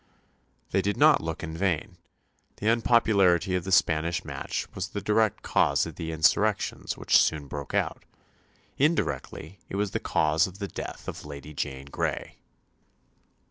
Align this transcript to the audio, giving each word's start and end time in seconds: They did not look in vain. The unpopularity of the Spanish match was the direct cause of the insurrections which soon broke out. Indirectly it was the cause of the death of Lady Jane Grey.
They 0.71 0.81
did 0.81 0.97
not 0.97 1.21
look 1.21 1.43
in 1.43 1.55
vain. 1.55 1.97
The 2.55 2.67
unpopularity 2.69 3.53
of 3.53 3.65
the 3.65 3.71
Spanish 3.71 4.25
match 4.25 4.65
was 4.73 4.87
the 4.87 4.99
direct 4.99 5.43
cause 5.43 5.85
of 5.85 5.93
the 5.95 6.11
insurrections 6.11 6.97
which 6.97 7.19
soon 7.21 7.45
broke 7.47 7.75
out. 7.75 8.03
Indirectly 8.79 9.59
it 9.69 9.75
was 9.75 9.91
the 9.91 9.99
cause 9.99 10.47
of 10.47 10.57
the 10.57 10.67
death 10.67 11.07
of 11.07 11.23
Lady 11.23 11.53
Jane 11.53 11.85
Grey. 11.85 12.37